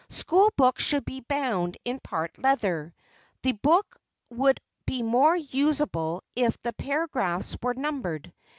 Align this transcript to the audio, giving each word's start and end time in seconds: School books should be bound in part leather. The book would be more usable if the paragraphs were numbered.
School 0.09 0.51
books 0.57 0.83
should 0.83 1.05
be 1.05 1.19
bound 1.19 1.77
in 1.85 1.99
part 1.99 2.35
leather. 2.39 2.91
The 3.43 3.51
book 3.51 4.01
would 4.31 4.59
be 4.87 5.03
more 5.03 5.35
usable 5.35 6.23
if 6.35 6.59
the 6.63 6.73
paragraphs 6.73 7.55
were 7.61 7.75
numbered. 7.75 8.33